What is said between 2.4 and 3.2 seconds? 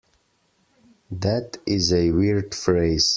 phrase.